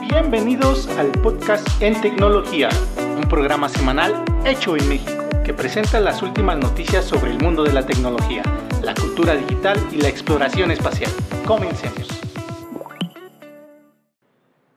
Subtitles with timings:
[0.00, 2.68] Bienvenidos al podcast En Tecnología,
[3.16, 5.19] un programa semanal hecho en México
[5.50, 8.44] que presenta las últimas noticias sobre el mundo de la tecnología,
[8.84, 11.10] la cultura digital y la exploración espacial.
[11.44, 12.06] Comencemos.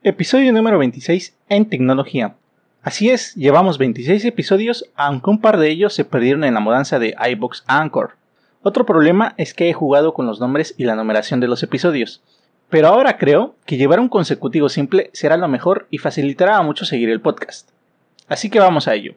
[0.01, 2.37] Episodio número 26 en tecnología.
[2.81, 6.97] Así es, llevamos 26 episodios, aunque un par de ellos se perdieron en la mudanza
[6.97, 8.15] de iBox Anchor.
[8.63, 12.23] Otro problema es que he jugado con los nombres y la numeración de los episodios.
[12.71, 16.87] Pero ahora creo que llevar un consecutivo simple será lo mejor y facilitará a muchos
[16.87, 17.69] seguir el podcast.
[18.27, 19.13] Así que vamos a ello.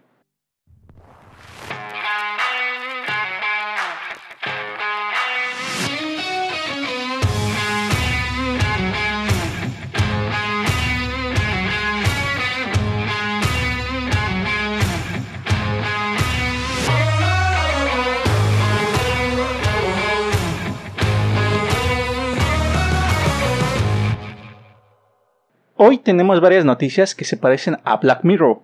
[25.78, 28.60] Hoy tenemos varias noticias que se parecen a Black Mirror.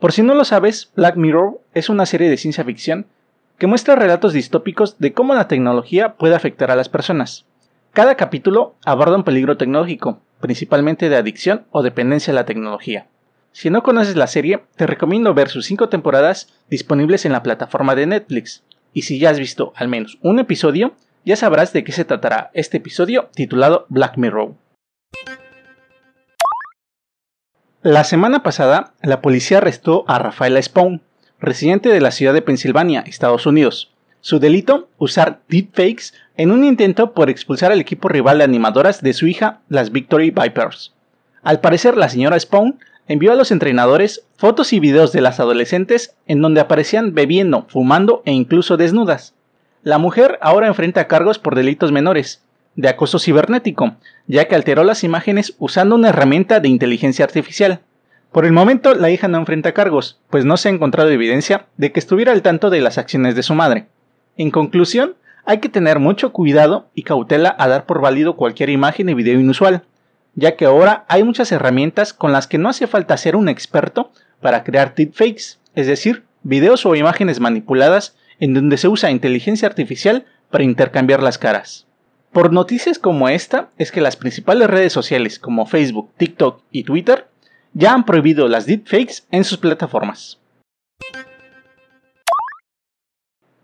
[0.00, 3.06] Por si no lo sabes, Black Mirror es una serie de ciencia ficción
[3.56, 7.46] que muestra relatos distópicos de cómo la tecnología puede afectar a las personas.
[7.92, 13.06] Cada capítulo aborda un peligro tecnológico, principalmente de adicción o dependencia a la tecnología.
[13.52, 17.94] Si no conoces la serie, te recomiendo ver sus 5 temporadas disponibles en la plataforma
[17.94, 18.64] de Netflix.
[18.92, 20.94] Y si ya has visto al menos un episodio,
[21.24, 24.54] ya sabrás de qué se tratará este episodio titulado Black Mirror.
[27.86, 31.02] La semana pasada, la policía arrestó a Rafaela Spawn,
[31.38, 33.92] residente de la ciudad de Pensilvania, Estados Unidos.
[34.20, 39.12] Su delito, usar deepfakes en un intento por expulsar al equipo rival de animadoras de
[39.12, 40.94] su hija, las Victory Vipers.
[41.44, 46.16] Al parecer, la señora Spawn envió a los entrenadores fotos y videos de las adolescentes
[46.26, 49.32] en donde aparecían bebiendo, fumando e incluso desnudas.
[49.84, 52.42] La mujer ahora enfrenta cargos por delitos menores,
[52.76, 57.80] de acoso cibernético, ya que alteró las imágenes usando una herramienta de inteligencia artificial.
[58.32, 61.90] Por el momento, la hija no enfrenta cargos, pues no se ha encontrado evidencia de
[61.90, 63.86] que estuviera al tanto de las acciones de su madre.
[64.36, 65.14] En conclusión,
[65.46, 69.40] hay que tener mucho cuidado y cautela a dar por válido cualquier imagen y video
[69.40, 69.84] inusual,
[70.34, 74.10] ya que ahora hay muchas herramientas con las que no hace falta ser un experto
[74.40, 80.26] para crear deepfakes, es decir, videos o imágenes manipuladas en donde se usa inteligencia artificial
[80.50, 81.86] para intercambiar las caras.
[82.36, 87.28] Por noticias como esta es que las principales redes sociales como Facebook, TikTok y Twitter
[87.72, 90.38] ya han prohibido las deepfakes en sus plataformas.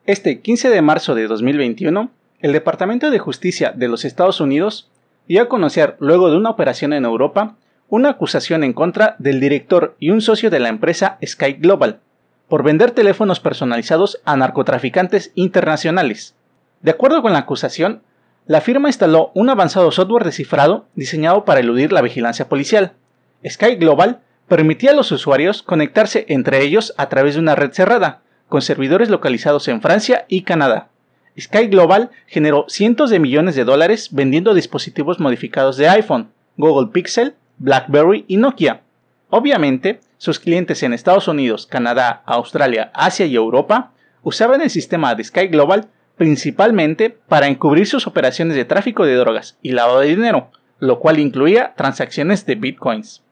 [0.06, 2.10] Este 15 de marzo de 2021,
[2.40, 4.90] el Departamento de Justicia de los Estados Unidos
[5.28, 7.56] dio a conocer, luego de una operación en Europa,
[7.90, 12.00] una acusación en contra del director y un socio de la empresa Sky Global
[12.48, 16.36] por vender teléfonos personalizados a narcotraficantes internacionales.
[16.80, 18.00] De acuerdo con la acusación,
[18.46, 22.92] la firma instaló un avanzado software de cifrado diseñado para eludir la vigilancia policial.
[23.48, 28.22] Sky Global permitía a los usuarios conectarse entre ellos a través de una red cerrada,
[28.48, 30.88] con servidores localizados en Francia y Canadá.
[31.40, 37.34] Sky Global generó cientos de millones de dólares vendiendo dispositivos modificados de iPhone, Google Pixel,
[37.58, 38.82] BlackBerry y Nokia.
[39.30, 43.92] Obviamente, sus clientes en Estados Unidos, Canadá, Australia, Asia y Europa
[44.22, 49.58] usaban el sistema de Sky Global principalmente para encubrir sus operaciones de tráfico de drogas
[49.62, 53.22] y lavado de dinero, lo cual incluía transacciones de bitcoins.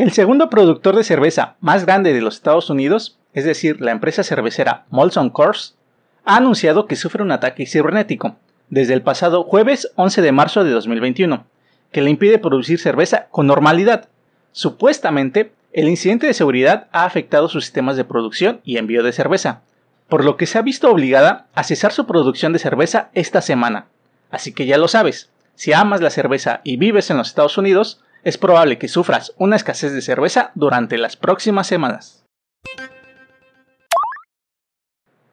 [0.00, 4.24] El segundo productor de cerveza más grande de los Estados Unidos, es decir, la empresa
[4.24, 5.76] cervecera Molson Coors,
[6.24, 8.36] ha anunciado que sufre un ataque cibernético
[8.68, 11.44] desde el pasado jueves 11 de marzo de 2021,
[11.92, 14.08] que le impide producir cerveza con normalidad.
[14.52, 19.62] Supuestamente, el incidente de seguridad ha afectado sus sistemas de producción y envío de cerveza,
[20.08, 23.86] por lo que se ha visto obligada a cesar su producción de cerveza esta semana.
[24.30, 28.00] Así que ya lo sabes, si amas la cerveza y vives en los Estados Unidos,
[28.24, 32.19] es probable que sufras una escasez de cerveza durante las próximas semanas.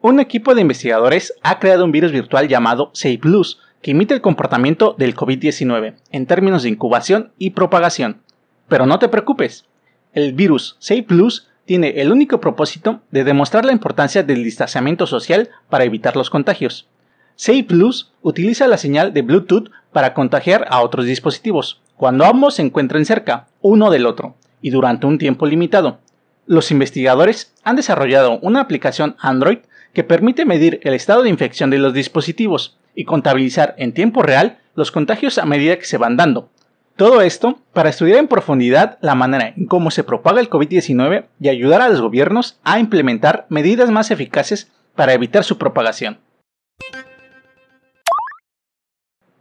[0.00, 4.94] Un equipo de investigadores ha creado un virus virtual llamado Plus que imita el comportamiento
[4.96, 8.22] del COVID-19 en términos de incubación y propagación.
[8.68, 9.64] Pero no te preocupes,
[10.12, 10.78] el virus
[11.08, 16.30] Plus tiene el único propósito de demostrar la importancia del distanciamiento social para evitar los
[16.30, 16.86] contagios.
[17.34, 22.62] Say Plus utiliza la señal de Bluetooth para contagiar a otros dispositivos, cuando ambos se
[22.62, 25.98] encuentren cerca, uno del otro, y durante un tiempo limitado.
[26.46, 29.58] Los investigadores han desarrollado una aplicación Android
[29.98, 34.58] que permite medir el estado de infección de los dispositivos y contabilizar en tiempo real
[34.76, 36.50] los contagios a medida que se van dando.
[36.94, 41.48] Todo esto para estudiar en profundidad la manera en cómo se propaga el COVID-19 y
[41.48, 46.20] ayudar a los gobiernos a implementar medidas más eficaces para evitar su propagación.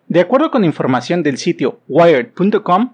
[0.08, 2.94] De acuerdo con información del sitio wired.com,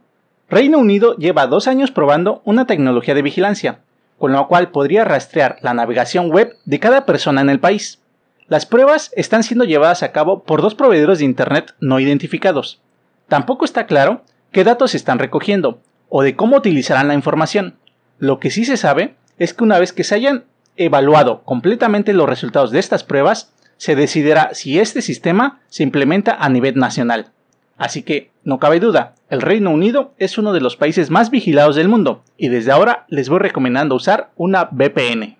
[0.49, 3.79] Reino Unido lleva dos años probando una tecnología de vigilancia,
[4.17, 7.99] con la cual podría rastrear la navegación web de cada persona en el país.
[8.47, 12.81] Las pruebas están siendo llevadas a cabo por dos proveedores de Internet no identificados.
[13.27, 15.79] Tampoco está claro qué datos están recogiendo
[16.09, 17.75] o de cómo utilizarán la información.
[18.19, 20.45] Lo que sí se sabe es que una vez que se hayan
[20.75, 26.49] evaluado completamente los resultados de estas pruebas, se decidirá si este sistema se implementa a
[26.49, 27.31] nivel nacional.
[27.77, 31.75] Así que, no cabe duda, el Reino Unido es uno de los países más vigilados
[31.75, 35.37] del mundo y desde ahora les voy recomendando usar una VPN.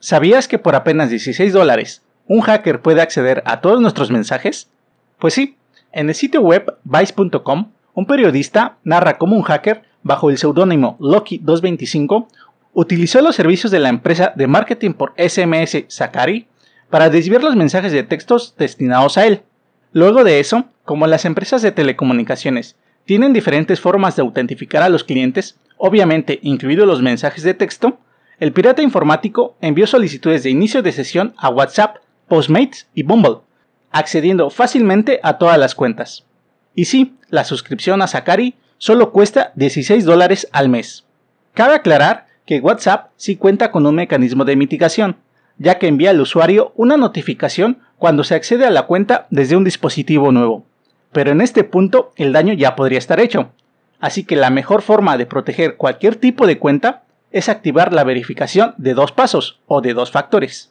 [0.00, 4.68] ¿Sabías que por apenas 16 dólares ¿Un hacker puede acceder a todos nuestros mensajes?
[5.18, 5.56] Pues sí,
[5.92, 12.28] en el sitio web vice.com, un periodista narra cómo un hacker, bajo el seudónimo Loki225,
[12.72, 16.46] utilizó los servicios de la empresa de marketing por SMS Sakari
[16.90, 19.42] para desviar los mensajes de textos destinados a él.
[19.92, 25.02] Luego de eso, como las empresas de telecomunicaciones tienen diferentes formas de autentificar a los
[25.02, 27.98] clientes, obviamente incluidos los mensajes de texto,
[28.38, 31.96] el pirata informático envió solicitudes de inicio de sesión a WhatsApp
[32.28, 33.38] Postmates y Bumble,
[33.90, 36.27] accediendo fácilmente a todas las cuentas.
[36.78, 41.06] Y sí, la suscripción a Sakari solo cuesta 16 dólares al mes.
[41.52, 45.16] Cabe aclarar que WhatsApp sí cuenta con un mecanismo de mitigación,
[45.56, 49.64] ya que envía al usuario una notificación cuando se accede a la cuenta desde un
[49.64, 50.66] dispositivo nuevo.
[51.10, 53.50] Pero en este punto el daño ya podría estar hecho.
[53.98, 57.02] Así que la mejor forma de proteger cualquier tipo de cuenta
[57.32, 60.70] es activar la verificación de dos pasos o de dos factores.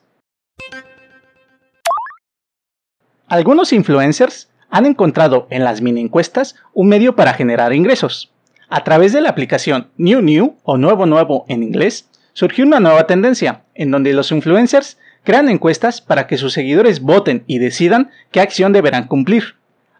[3.27, 8.31] Algunos influencers han encontrado en las mini encuestas un medio para generar ingresos.
[8.69, 13.07] A través de la aplicación New New o Nuevo Nuevo en inglés, surgió una nueva
[13.07, 18.41] tendencia en donde los influencers crean encuestas para que sus seguidores voten y decidan qué
[18.41, 19.55] acción deberán cumplir.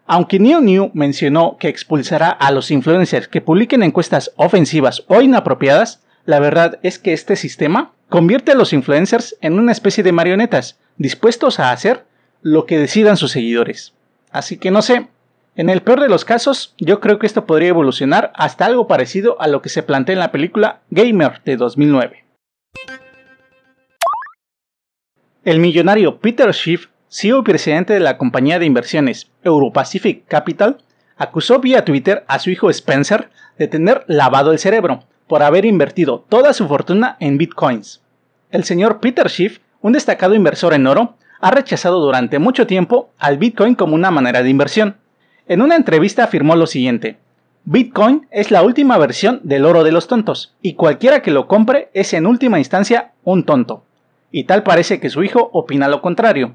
[0.06, 6.02] Aunque New New mencionó que expulsará a los influencers que publiquen encuestas ofensivas o inapropiadas,
[6.24, 10.78] la verdad es que este sistema convierte a los influencers en una especie de marionetas,
[10.96, 12.04] dispuestos a hacer
[12.40, 13.94] lo que decidan sus seguidores.
[14.30, 15.08] Así que no sé,
[15.56, 19.40] en el peor de los casos, yo creo que esto podría evolucionar hasta algo parecido
[19.40, 22.24] a lo que se plantea en la película Gamer de 2009.
[25.44, 30.78] El millonario Peter Schiff, CEO y presidente de la compañía de inversiones Europacific Capital,
[31.16, 36.24] acusó vía Twitter a su hijo Spencer de tener lavado el cerebro por haber invertido
[36.28, 38.02] toda su fortuna en bitcoins.
[38.50, 43.38] El señor Peter Schiff, un destacado inversor en oro, ha rechazado durante mucho tiempo al
[43.38, 44.96] Bitcoin como una manera de inversión.
[45.46, 47.18] En una entrevista afirmó lo siguiente,
[47.70, 51.90] Bitcoin es la última versión del oro de los tontos, y cualquiera que lo compre
[51.92, 53.84] es en última instancia un tonto.
[54.32, 56.54] Y tal parece que su hijo opina lo contrario.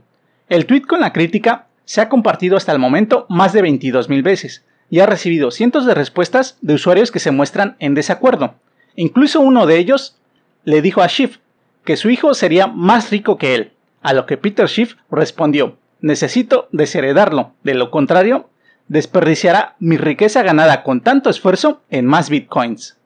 [0.49, 4.65] El tweet con la crítica se ha compartido hasta el momento más de 22.000 veces,
[4.89, 8.55] y ha recibido cientos de respuestas de usuarios que se muestran en desacuerdo.
[8.95, 10.17] Incluso uno de ellos
[10.63, 11.37] le dijo a Schiff
[11.85, 16.67] que su hijo sería más rico que él, a lo que Peter Schiff respondió, necesito
[16.71, 18.49] desheredarlo, de lo contrario,
[18.87, 22.97] desperdiciará mi riqueza ganada con tanto esfuerzo en más bitcoins.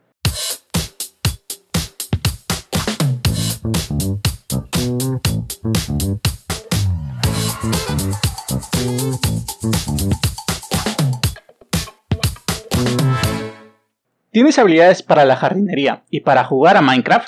[14.31, 17.27] ¿Tienes habilidades para la jardinería y para jugar a Minecraft?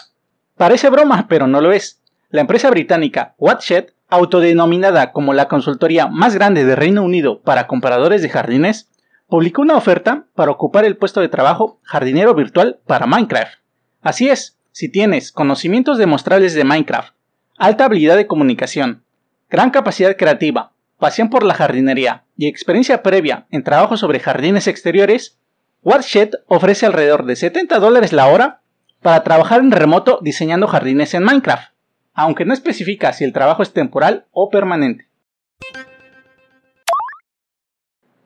[0.57, 1.98] Parece broma, pero no lo es.
[2.31, 8.21] La empresa británica Watshed, autodenominada como la consultoría más grande de Reino Unido para compradores
[8.21, 8.87] de jardines,
[9.27, 13.57] publicó una oferta para ocupar el puesto de trabajo jardinero virtual para Minecraft.
[14.03, 17.15] Así es, si tienes conocimientos demostrables de Minecraft,
[17.57, 19.03] alta habilidad de comunicación,
[19.49, 25.39] gran capacidad creativa, pasión por la jardinería y experiencia previa en trabajo sobre jardines exteriores,
[25.81, 28.61] Watshed ofrece alrededor de 70 dólares la hora
[29.01, 31.71] para trabajar en remoto diseñando jardines en Minecraft
[32.13, 35.07] aunque no especifica si el trabajo es temporal o permanente.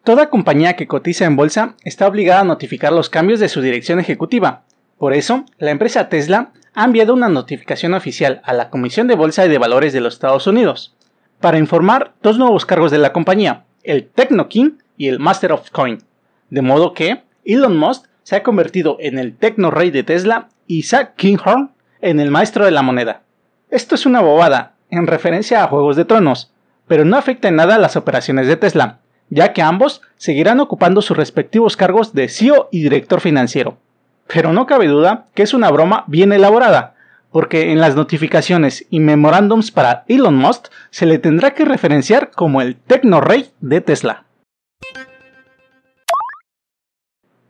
[0.03, 3.99] Toda compañía que cotiza en bolsa está obligada a notificar los cambios de su dirección
[3.99, 4.63] ejecutiva.
[4.97, 9.45] Por eso, la empresa Tesla ha enviado una notificación oficial a la Comisión de Bolsa
[9.45, 10.95] y de Valores de los Estados Unidos
[11.43, 15.71] para informar dos nuevos cargos de la compañía, el Techno King y el Master of
[15.71, 15.97] Coin.
[16.49, 20.83] De modo que Elon Musk se ha convertido en el Tecno Rey de Tesla y
[20.83, 23.23] Zach Kinghorn en el Maestro de la Moneda.
[23.73, 26.53] Esto es una bobada, en referencia a Juegos de Tronos,
[26.87, 28.99] pero no afecta en nada las operaciones de Tesla,
[29.31, 33.79] ya que ambos seguirán ocupando sus respectivos cargos de CEO y director financiero.
[34.27, 36.93] Pero no cabe duda que es una broma bien elaborada,
[37.31, 42.61] porque en las notificaciones y memorándums para Elon Musk se le tendrá que referenciar como
[42.61, 44.25] el Tecno Rey de Tesla.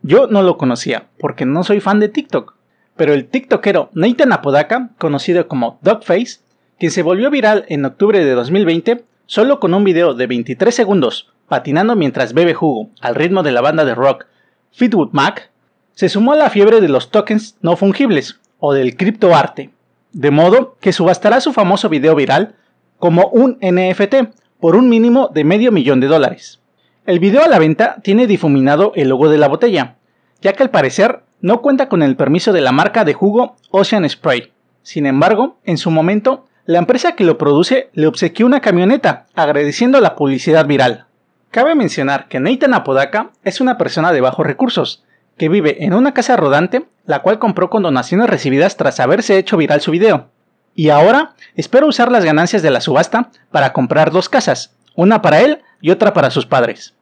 [0.00, 2.54] Yo no lo conocía, porque no soy fan de TikTok,
[2.96, 6.40] pero el TikTokero Nathan Apodaca, conocido como Dogface,
[6.78, 11.30] quien se volvió viral en octubre de 2020 solo con un video de 23 segundos
[11.48, 14.26] patinando mientras bebe jugo al ritmo de la banda de rock
[14.72, 15.50] Fleetwood Mac,
[15.92, 19.70] se sumó a la fiebre de los tokens no fungibles o del criptoarte,
[20.12, 22.56] de modo que subastará su famoso video viral
[22.98, 26.60] como un NFT por un mínimo de medio millón de dólares.
[27.06, 29.96] El video a la venta tiene difuminado el logo de la botella,
[30.44, 34.08] ya que al parecer no cuenta con el permiso de la marca de jugo Ocean
[34.08, 34.52] Spray.
[34.82, 40.02] Sin embargo, en su momento, la empresa que lo produce le obsequió una camioneta, agradeciendo
[40.02, 41.06] la publicidad viral.
[41.50, 45.02] Cabe mencionar que Nathan Apodaca es una persona de bajos recursos,
[45.38, 49.56] que vive en una casa rodante, la cual compró con donaciones recibidas tras haberse hecho
[49.56, 50.28] viral su video.
[50.74, 55.40] Y ahora espera usar las ganancias de la subasta para comprar dos casas, una para
[55.40, 56.94] él y otra para sus padres.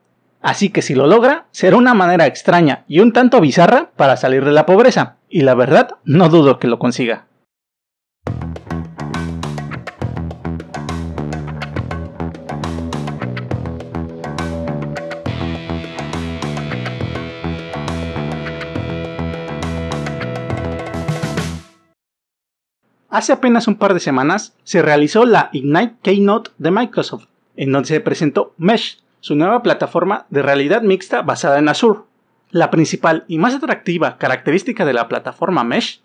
[0.42, 4.44] Así que si lo logra, será una manera extraña y un tanto bizarra para salir
[4.44, 7.26] de la pobreza, y la verdad no dudo que lo consiga.
[23.08, 27.88] Hace apenas un par de semanas se realizó la Ignite Keynote de Microsoft, en donde
[27.88, 32.00] se presentó Mesh, su nueva plataforma de realidad mixta basada en Azure.
[32.50, 36.00] La principal y más atractiva característica de la plataforma Mesh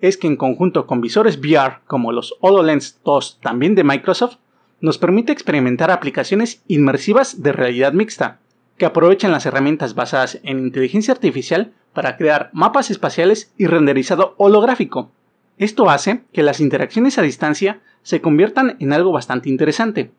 [0.00, 4.38] es que en conjunto con visores VR como los HoloLens 2 también de Microsoft,
[4.80, 8.38] nos permite experimentar aplicaciones inmersivas de realidad mixta,
[8.78, 15.10] que aprovechan las herramientas basadas en inteligencia artificial para crear mapas espaciales y renderizado holográfico,
[15.58, 20.10] esto hace que las interacciones a distancia se conviertan en algo bastante interesante,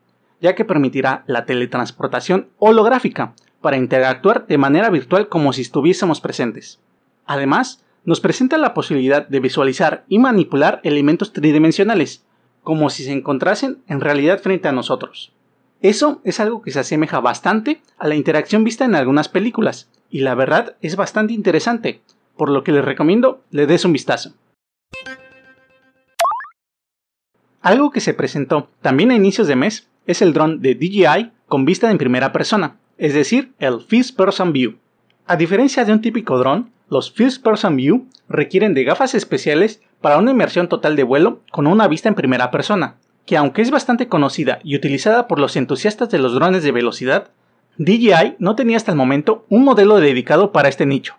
[0.44, 3.32] ya que permitirá la teletransportación holográfica
[3.62, 6.82] para interactuar de manera virtual como si estuviésemos presentes.
[7.24, 12.26] Además, nos presenta la posibilidad de visualizar y manipular elementos tridimensionales,
[12.62, 15.32] como si se encontrasen en realidad frente a nosotros.
[15.80, 20.20] Eso es algo que se asemeja bastante a la interacción vista en algunas películas, y
[20.20, 22.02] la verdad es bastante interesante,
[22.36, 24.34] por lo que les recomiendo le des un vistazo.
[27.64, 31.64] Algo que se presentó también a inicios de mes es el dron de DJI con
[31.64, 34.74] vista en primera persona, es decir, el First Person View.
[35.26, 40.18] A diferencia de un típico dron, los First Person View requieren de gafas especiales para
[40.18, 44.08] una inmersión total de vuelo con una vista en primera persona, que aunque es bastante
[44.08, 47.30] conocida y utilizada por los entusiastas de los drones de velocidad,
[47.78, 51.14] DJI no tenía hasta el momento un modelo dedicado para este nicho.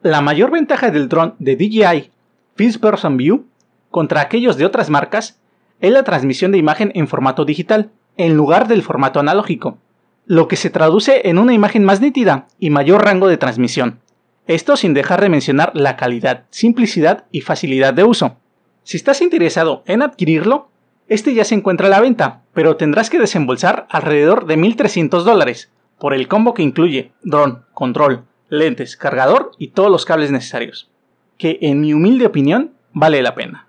[0.00, 2.10] La mayor ventaja del dron de DJI
[2.56, 3.44] First Person View
[3.90, 5.36] contra aquellos de otras marcas
[5.80, 9.78] es la transmisión de imagen en formato digital, en lugar del formato analógico,
[10.26, 14.00] lo que se traduce en una imagen más nítida y mayor rango de transmisión.
[14.46, 18.36] Esto sin dejar de mencionar la calidad, simplicidad y facilidad de uso.
[18.82, 20.70] Si estás interesado en adquirirlo,
[21.08, 25.70] este ya se encuentra a la venta, pero tendrás que desembolsar alrededor de 1.300 dólares
[25.98, 30.90] por el combo que incluye dron, control, lentes, cargador y todos los cables necesarios,
[31.38, 33.66] que en mi humilde opinión vale la pena.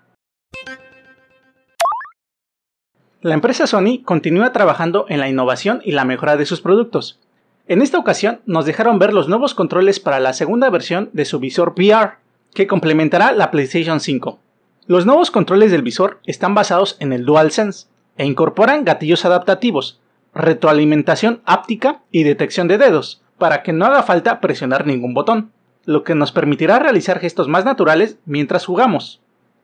[3.22, 7.20] La empresa Sony continúa trabajando en la innovación y la mejora de sus productos.
[7.68, 11.38] En esta ocasión nos dejaron ver los nuevos controles para la segunda versión de su
[11.38, 12.14] visor VR,
[12.52, 14.40] que complementará la PlayStation 5.
[14.88, 17.86] Los nuevos controles del visor están basados en el DualSense
[18.16, 20.00] e incorporan gatillos adaptativos,
[20.34, 25.52] retroalimentación áptica y detección de dedos, para que no haga falta presionar ningún botón,
[25.84, 29.21] lo que nos permitirá realizar gestos más naturales mientras jugamos.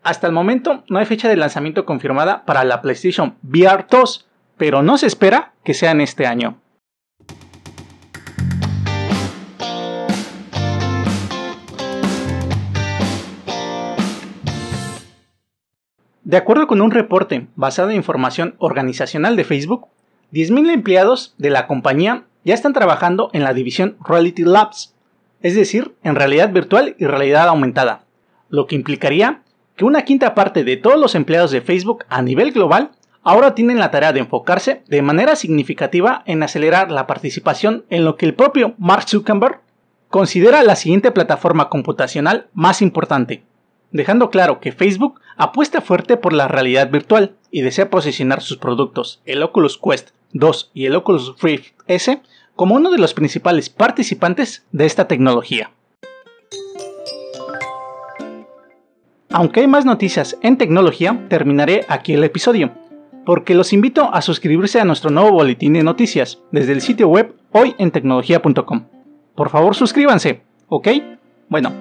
[0.08, 4.82] Hasta el momento no hay fecha de lanzamiento confirmada para la PlayStation VR 2, pero
[4.82, 6.62] no se espera que sea en este año.
[16.22, 19.88] De acuerdo con un reporte basado en información organizacional de Facebook,
[20.32, 24.94] 10.000 empleados de la compañía ya están trabajando en la división Reality Labs,
[25.42, 28.06] es decir, en realidad virtual y realidad aumentada,
[28.48, 29.42] lo que implicaría
[29.78, 32.90] que una quinta parte de todos los empleados de Facebook a nivel global
[33.22, 38.16] ahora tienen la tarea de enfocarse de manera significativa en acelerar la participación en lo
[38.16, 39.60] que el propio Mark Zuckerberg
[40.08, 43.44] considera la siguiente plataforma computacional más importante,
[43.92, 49.22] dejando claro que Facebook apuesta fuerte por la realidad virtual y desea posicionar sus productos,
[49.26, 52.20] el Oculus Quest 2 y el Oculus Rift S,
[52.56, 55.70] como uno de los principales participantes de esta tecnología.
[59.38, 62.72] Aunque hay más noticias en tecnología, terminaré aquí el episodio,
[63.24, 67.36] porque los invito a suscribirse a nuestro nuevo boletín de noticias desde el sitio web
[67.52, 68.86] hoyentecnología.com.
[69.36, 70.88] Por favor suscríbanse, ¿ok?
[71.48, 71.72] Bueno.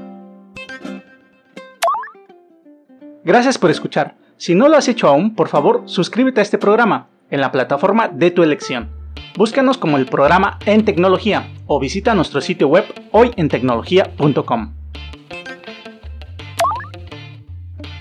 [3.24, 4.14] Gracias por escuchar.
[4.38, 8.08] Si no lo has hecho aún, por favor suscríbete a este programa en la plataforma
[8.08, 8.92] de tu elección.
[9.36, 14.77] Búscanos como el programa En Tecnología o visita nuestro sitio web hoyentecnología.com.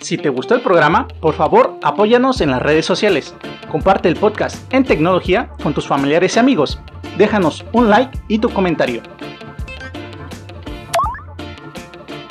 [0.06, 3.34] Si te gustó el programa, por favor apóyanos en las redes sociales.
[3.68, 6.78] Comparte el podcast en tecnología con tus familiares y amigos.
[7.18, 9.02] Déjanos un like y tu comentario.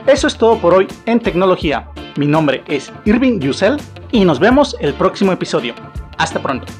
[0.07, 1.89] Eso es todo por hoy en tecnología.
[2.15, 3.75] Mi nombre es Irving Yusel
[4.09, 5.75] y nos vemos el próximo episodio.
[6.17, 6.71] Hasta pronto.